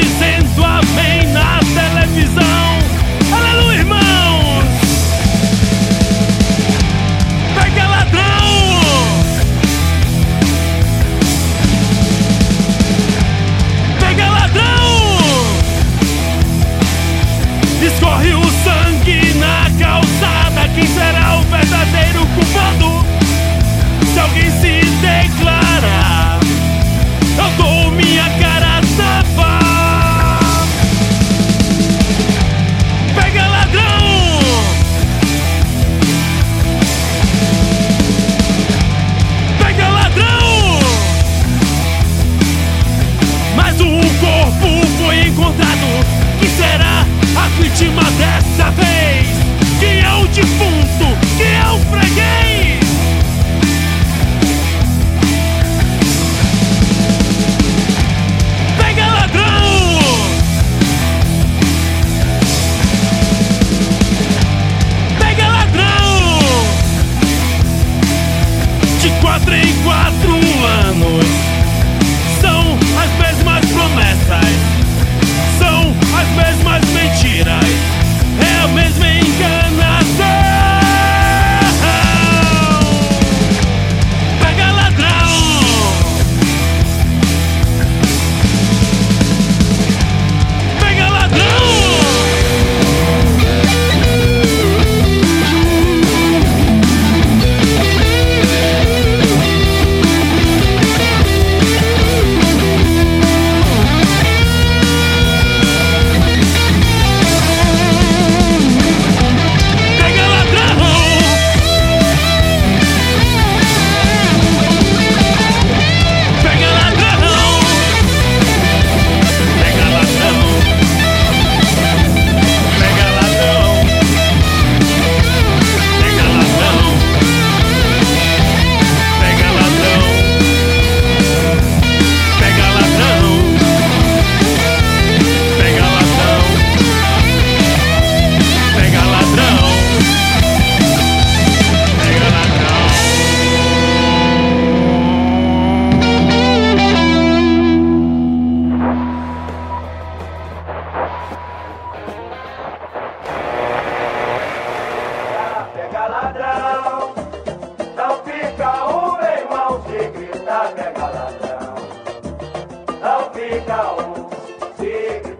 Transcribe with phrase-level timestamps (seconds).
[0.00, 2.78] dizendo amém na televisão.
[3.36, 4.64] Aleluia, irmãos!
[7.54, 8.48] Pega ladrão!
[13.98, 15.18] Pega ladrão!
[17.82, 20.68] Escorre o sangue na calçada.
[20.74, 23.17] Quem será o verdadeiro culpado?
[47.68, 49.28] vítima dessa vez,
[49.78, 52.80] que é o defunto, que é o freguês.
[58.78, 60.08] Pega ladrão!
[65.18, 66.18] Pega ladrão!
[69.00, 71.37] De quatro em quatro anos.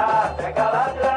[0.00, 1.09] s'ha trecalat